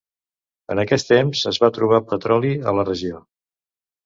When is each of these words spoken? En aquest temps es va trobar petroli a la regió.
En 0.75 0.79
aquest 0.83 1.09
temps 1.11 1.41
es 1.51 1.59
va 1.65 1.69
trobar 1.75 2.01
petroli 2.15 2.55
a 2.73 2.75
la 2.79 2.87
regió. 2.89 3.23